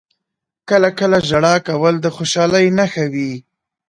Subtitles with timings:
[0.69, 3.33] •کله کله ژړا کول د خوشحالۍ نښه وي.